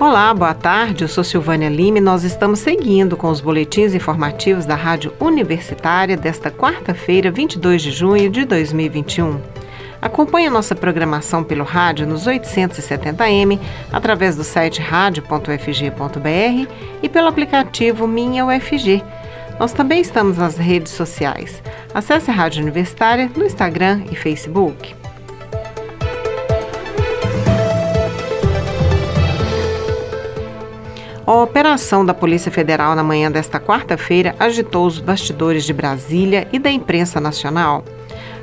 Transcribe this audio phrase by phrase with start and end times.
[0.00, 1.02] Olá, boa tarde.
[1.02, 6.16] Eu sou Silvânia Lima e nós estamos seguindo com os boletins informativos da Rádio Universitária
[6.16, 9.40] desta quarta-feira, 22 de junho de 2021.
[10.00, 13.58] Acompanhe a nossa programação pelo rádio nos 870m,
[13.92, 16.72] através do site radio.ufg.br
[17.02, 19.02] e pelo aplicativo Minha UFG.
[19.58, 21.60] Nós também estamos nas redes sociais.
[21.92, 24.94] Acesse a Rádio Universitária no Instagram e Facebook.
[31.28, 36.58] A operação da Polícia Federal na manhã desta quarta-feira agitou os bastidores de Brasília e
[36.58, 37.84] da imprensa nacional.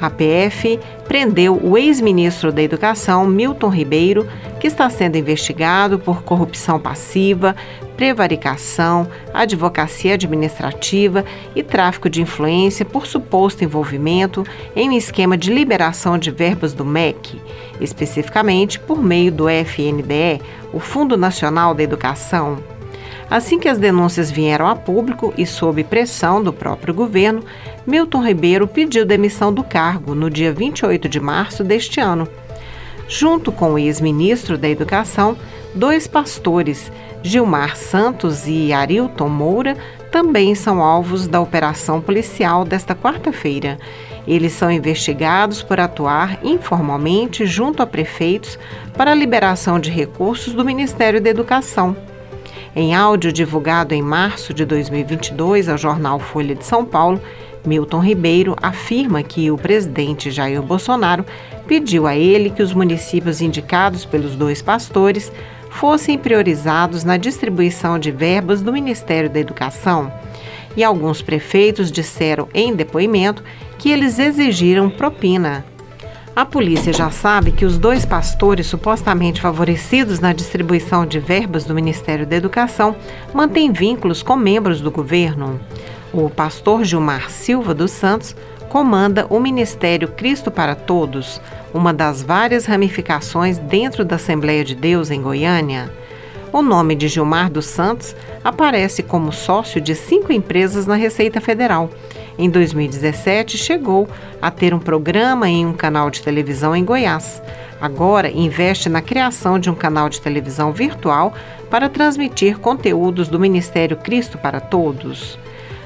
[0.00, 0.78] A PF
[1.08, 4.28] prendeu o ex-ministro da Educação, Milton Ribeiro,
[4.58, 7.54] que está sendo investigado por corrupção passiva,
[7.96, 14.44] prevaricação, advocacia administrativa e tráfico de influência por suposto envolvimento
[14.76, 17.40] em um esquema de liberação de verbas do MEC,
[17.80, 20.40] especificamente por meio do FNDE,
[20.72, 22.58] o Fundo Nacional da Educação.
[23.30, 27.42] Assim que as denúncias vieram a público e sob pressão do próprio governo,
[27.86, 32.26] Milton Ribeiro pediu demissão do cargo no dia 28 de março deste ano.
[33.08, 35.34] Junto com o ex-ministro da Educação,
[35.74, 36.92] dois pastores,
[37.22, 39.76] Gilmar Santos e Arilton Moura,
[40.12, 43.78] também são alvos da operação policial desta quarta-feira.
[44.26, 48.58] Eles são investigados por atuar informalmente junto a prefeitos
[48.94, 51.96] para a liberação de recursos do Ministério da Educação.
[52.80, 57.20] Em áudio divulgado em março de 2022 ao jornal Folha de São Paulo,
[57.66, 61.26] Milton Ribeiro afirma que o presidente Jair Bolsonaro
[61.66, 65.32] pediu a ele que os municípios indicados pelos dois pastores
[65.70, 70.12] fossem priorizados na distribuição de verbas do Ministério da Educação.
[70.76, 73.42] E alguns prefeitos disseram em depoimento
[73.76, 75.64] que eles exigiram propina.
[76.38, 81.74] A polícia já sabe que os dois pastores supostamente favorecidos na distribuição de verbas do
[81.74, 82.94] Ministério da Educação
[83.34, 85.60] mantêm vínculos com membros do governo.
[86.12, 88.36] O pastor Gilmar Silva dos Santos
[88.68, 91.40] comanda o Ministério Cristo para Todos,
[91.74, 95.92] uma das várias ramificações dentro da Assembleia de Deus em Goiânia.
[96.52, 101.90] O nome de Gilmar dos Santos aparece como sócio de cinco empresas na Receita Federal
[102.38, 104.08] em 2017, chegou
[104.40, 107.42] a ter um programa em um canal de televisão em Goiás.
[107.80, 111.34] Agora investe na criação de um canal de televisão virtual
[111.68, 115.38] para transmitir conteúdos do Ministério Cristo para Todos.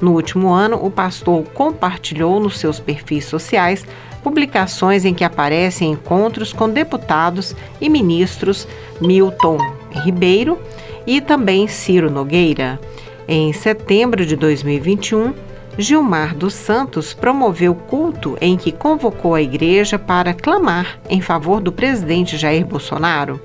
[0.00, 3.84] No último ano, o pastor compartilhou nos seus perfis sociais
[4.22, 8.66] publicações em que aparecem encontros com deputados e ministros
[9.00, 9.58] Milton
[9.90, 10.58] Ribeiro
[11.06, 12.80] e também Ciro Nogueira.
[13.28, 15.34] Em setembro de 2021,
[15.76, 21.72] Gilmar dos Santos promoveu culto em que convocou a igreja para clamar em favor do
[21.72, 23.40] presidente Jair Bolsonaro.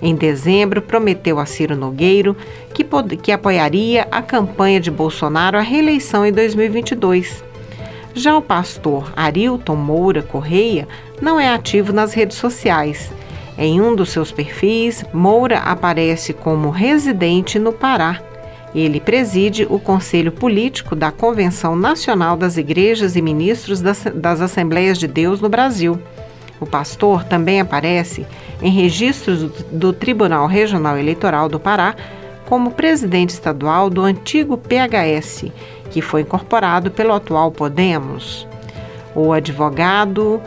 [0.00, 2.34] Em dezembro, prometeu a Ciro Nogueiro
[2.72, 2.86] que,
[3.18, 7.44] que apoiaria a campanha de Bolsonaro à reeleição em 2022.
[8.14, 10.88] Já o pastor Arilton Moura Correia
[11.20, 13.12] não é ativo nas redes sociais.
[13.58, 18.22] Em um dos seus perfis, Moura aparece como residente no Pará
[18.80, 24.98] ele preside o Conselho Político da Convenção Nacional das Igrejas e Ministros das, das Assembleias
[24.98, 25.98] de Deus no Brasil.
[26.60, 28.26] O pastor também aparece
[28.60, 31.94] em registros do, do Tribunal Regional Eleitoral do Pará
[32.46, 35.46] como presidente estadual do antigo PHS,
[35.90, 38.46] que foi incorporado pelo atual Podemos.
[39.14, 40.42] O advogado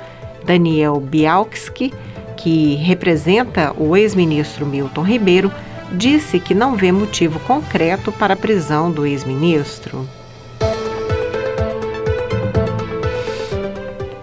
[0.46, 1.94] Daniel Bialski,
[2.36, 5.52] que representa o ex-ministro Milton Ribeiro,
[5.92, 10.08] disse que não vê motivo concreto para a prisão do ex-ministro.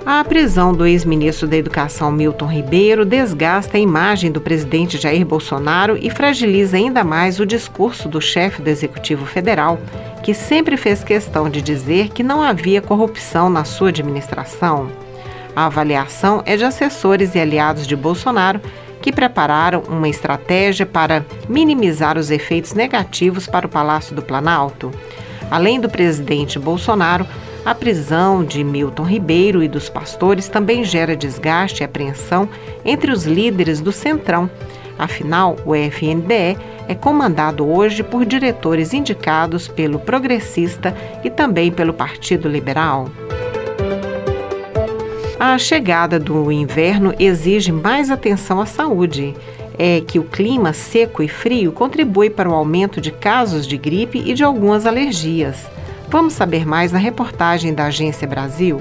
[0.06, 5.98] A prisão do ex-ministro da Educação Milton Ribeiro desgasta a imagem do presidente Jair Bolsonaro
[6.00, 9.78] e fragiliza ainda mais o discurso do chefe do Executivo Federal,
[10.22, 14.88] que sempre fez questão de dizer que não havia corrupção na sua administração.
[15.56, 18.60] A avaliação é de assessores e aliados de Bolsonaro
[19.04, 24.90] que prepararam uma estratégia para minimizar os efeitos negativos para o Palácio do Planalto.
[25.50, 27.26] Além do presidente Bolsonaro,
[27.66, 32.48] a prisão de Milton Ribeiro e dos pastores também gera desgaste e apreensão
[32.82, 34.48] entre os líderes do Centrão.
[34.98, 36.56] Afinal, o FNDE
[36.88, 43.10] é comandado hoje por diretores indicados pelo Progressista e também pelo Partido Liberal.
[45.46, 49.34] A chegada do inverno exige mais atenção à saúde.
[49.78, 54.22] É que o clima seco e frio contribui para o aumento de casos de gripe
[54.24, 55.68] e de algumas alergias.
[56.08, 58.80] Vamos saber mais na reportagem da Agência Brasil.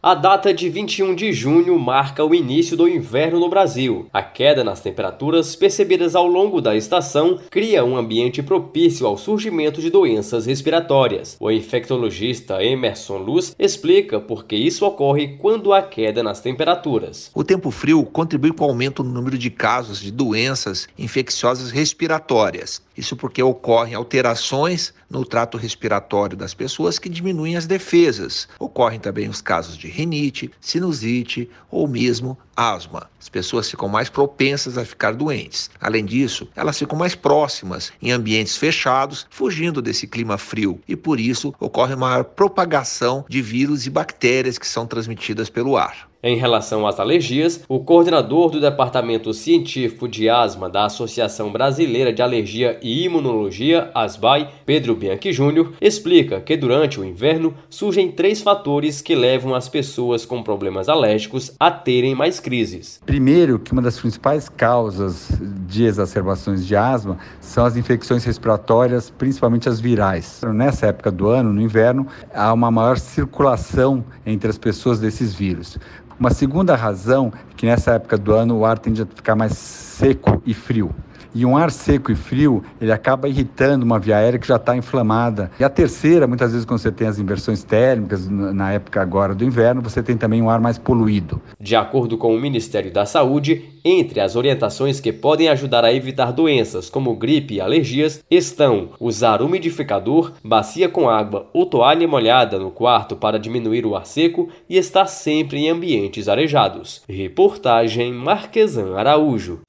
[0.00, 4.06] A data de 21 de junho marca o início do inverno no Brasil.
[4.12, 9.80] A queda nas temperaturas percebidas ao longo da estação cria um ambiente propício ao surgimento
[9.80, 11.36] de doenças respiratórias.
[11.40, 17.32] O infectologista Emerson Luz explica por que isso ocorre quando há queda nas temperaturas.
[17.34, 22.80] O tempo frio contribui com o aumento no número de casos de doenças infecciosas respiratórias.
[22.98, 28.48] Isso porque ocorrem alterações no trato respiratório das pessoas que diminuem as defesas.
[28.58, 33.08] Ocorrem também os casos de rinite, sinusite ou mesmo asma.
[33.20, 35.70] As pessoas ficam mais propensas a ficar doentes.
[35.80, 41.20] Além disso, elas ficam mais próximas em ambientes fechados, fugindo desse clima frio, e por
[41.20, 46.08] isso ocorre maior propagação de vírus e bactérias que são transmitidas pelo ar.
[46.20, 52.20] Em relação às alergias, o coordenador do Departamento Científico de Asma da Associação Brasileira de
[52.20, 59.00] Alergia e Imunologia, ASBAI, Pedro Bianchi Júnior, explica que durante o inverno surgem três fatores
[59.00, 63.00] que levam as pessoas com problemas alérgicos a terem mais crises.
[63.06, 65.30] Primeiro, que uma das principais causas
[65.68, 70.40] de exacerbações de asma são as infecções respiratórias, principalmente as virais.
[70.52, 75.78] Nessa época do ano, no inverno, há uma maior circulação entre as pessoas desses vírus.
[76.18, 79.52] Uma segunda razão é que nessa época do ano o ar tende a ficar mais
[79.52, 80.92] seco e frio.
[81.38, 84.76] E um ar seco e frio, ele acaba irritando uma via aérea que já está
[84.76, 85.52] inflamada.
[85.60, 89.44] E a terceira, muitas vezes quando você tem as inversões térmicas, na época agora do
[89.44, 91.40] inverno, você tem também um ar mais poluído.
[91.60, 96.32] De acordo com o Ministério da Saúde, entre as orientações que podem ajudar a evitar
[96.32, 102.72] doenças como gripe e alergias estão usar umidificador, bacia com água ou toalha molhada no
[102.72, 107.02] quarto para diminuir o ar seco e estar sempre em ambientes arejados.
[107.08, 109.60] Reportagem Marquesan Araújo.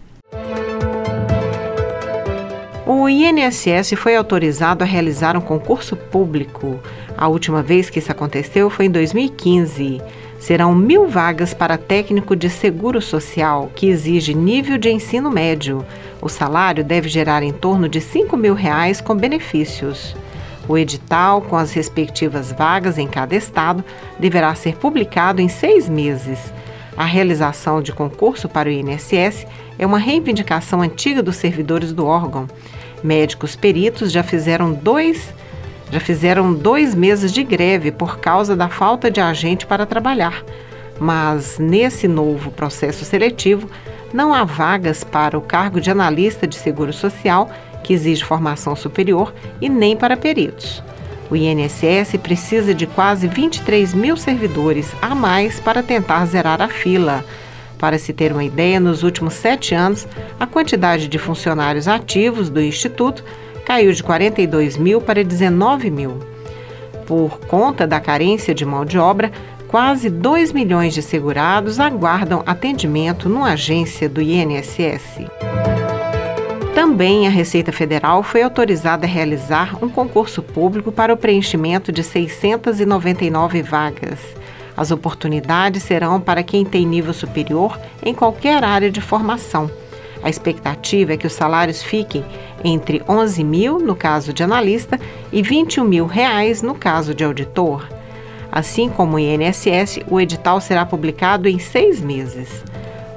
[2.91, 6.79] O INSS foi autorizado a realizar um concurso público.
[7.15, 10.01] A última vez que isso aconteceu foi em 2015.
[10.39, 15.85] Serão mil vagas para técnico de seguro social, que exige nível de ensino médio.
[16.19, 20.15] O salário deve gerar em torno de 5 mil reais com benefícios.
[20.67, 23.85] O edital, com as respectivas vagas em cada estado,
[24.17, 26.51] deverá ser publicado em seis meses.
[26.97, 29.45] A realização de concurso para o INSS
[29.77, 32.47] é uma reivindicação antiga dos servidores do órgão.
[33.03, 35.33] Médicos peritos já fizeram dois
[35.91, 40.43] já fizeram dois meses de greve por causa da falta de agente para trabalhar.
[40.99, 43.69] Mas nesse novo processo seletivo,
[44.13, 47.49] não há vagas para o cargo de analista de seguro social,
[47.83, 50.83] que exige formação superior, e nem para peritos.
[51.29, 57.23] O INSS precisa de quase 23 mil servidores a mais para tentar zerar a fila.
[57.79, 60.05] Para se ter uma ideia, nos últimos sete anos,
[60.37, 63.23] a quantidade de funcionários ativos do Instituto
[63.65, 66.19] caiu de 42 mil para 19 mil.
[67.07, 69.31] Por conta da carência de mão de obra,
[69.69, 75.25] quase 2 milhões de segurados aguardam atendimento numa agência do INSS.
[76.75, 82.03] Também a Receita Federal foi autorizada a realizar um concurso público para o preenchimento de
[82.03, 84.19] 699 vagas.
[84.79, 89.69] As oportunidades serão para quem tem nível superior em qualquer área de formação.
[90.23, 92.23] A expectativa é que os salários fiquem
[92.63, 94.97] entre 11 mil no caso de analista
[95.33, 97.89] e 21 mil reais no caso de auditor.
[98.49, 102.63] Assim como o INSS, o edital será publicado em seis meses.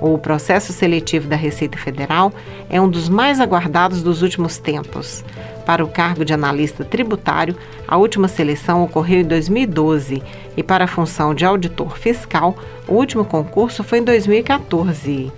[0.00, 2.32] O processo seletivo da Receita Federal
[2.68, 5.24] é um dos mais aguardados dos últimos tempos.
[5.64, 10.22] Para o cargo de analista tributário, a última seleção ocorreu em 2012
[10.56, 12.56] e para a função de auditor fiscal,
[12.88, 15.32] o último concurso foi em 2014.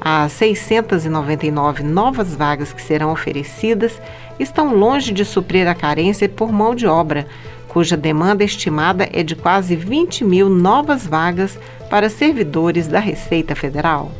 [0.00, 4.00] As 699 novas vagas que serão oferecidas
[4.38, 7.26] estão longe de suprir a carência por mão de obra,
[7.68, 11.58] cuja demanda estimada é de quase 20 mil novas vagas
[11.88, 14.10] para servidores da Receita Federal.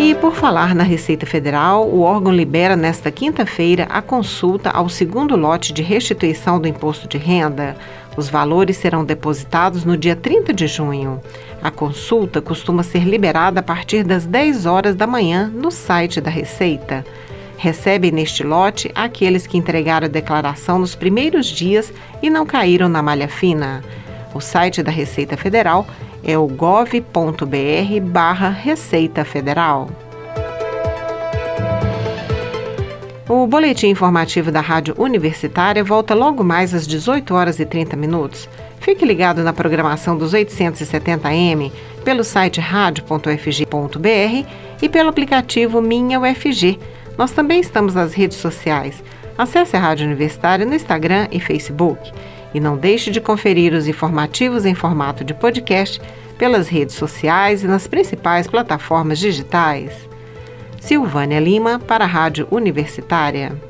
[0.00, 5.34] E por falar na Receita Federal, o órgão libera nesta quinta-feira a consulta ao segundo
[5.34, 7.76] lote de restituição do imposto de renda.
[8.16, 11.20] Os valores serão depositados no dia 30 de junho.
[11.60, 16.30] A consulta costuma ser liberada a partir das 10 horas da manhã no site da
[16.30, 17.04] Receita.
[17.56, 23.02] Recebem neste lote aqueles que entregaram a declaração nos primeiros dias e não caíram na
[23.02, 23.82] malha fina.
[24.32, 25.84] O site da Receita Federal
[26.28, 27.00] é o gov.br
[28.02, 29.88] barra Receita Federal.
[33.26, 38.46] O boletim informativo da Rádio Universitária volta logo mais às 18 horas e 30 minutos.
[38.78, 41.72] Fique ligado na programação dos 870M
[42.04, 44.46] pelo site radio.fg.br
[44.82, 46.78] e pelo aplicativo Minha UFG.
[47.16, 49.02] Nós também estamos nas redes sociais.
[49.38, 52.12] Acesse a Rádio Universitária no Instagram e Facebook.
[52.54, 56.00] E não deixe de conferir os informativos em formato de podcast
[56.38, 60.08] pelas redes sociais e nas principais plataformas digitais.
[60.80, 63.60] Silvânia Lima, para a Rádio Universitária.